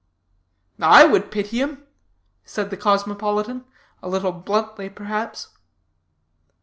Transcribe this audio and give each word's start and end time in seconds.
'""I 0.99 1.05
would 1.05 1.29
pity 1.29 1.59
him," 1.59 1.83
said 2.43 2.71
the 2.71 2.75
cosmopolitan, 2.75 3.65
a 4.01 4.09
little 4.09 4.31
bluntly, 4.31 4.89
perhaps. 4.89 5.49